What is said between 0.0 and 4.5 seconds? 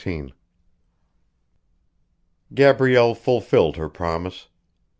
XIII Gabrielle fulfilled her promise.